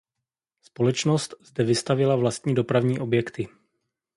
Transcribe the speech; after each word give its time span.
Společnost 0.61 1.33
zde 1.41 1.63
vystavěla 1.63 2.15
vlastní 2.15 2.55
dopravní 2.55 2.99
objekty. 2.99 3.47